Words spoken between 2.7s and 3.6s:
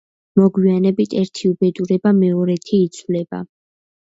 იცვლება.